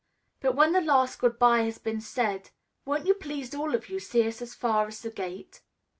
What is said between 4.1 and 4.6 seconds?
us as